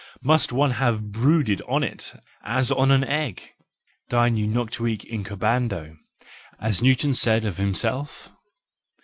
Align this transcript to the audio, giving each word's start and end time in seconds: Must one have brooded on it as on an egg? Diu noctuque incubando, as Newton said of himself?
Must 0.23 0.51
one 0.51 0.71
have 0.81 1.11
brooded 1.11 1.61
on 1.67 1.83
it 1.83 2.15
as 2.43 2.71
on 2.71 2.89
an 2.89 3.03
egg? 3.03 3.51
Diu 4.09 4.47
noctuque 4.49 5.05
incubando, 5.05 5.95
as 6.59 6.81
Newton 6.81 7.13
said 7.13 7.45
of 7.45 7.57
himself? 7.57 8.31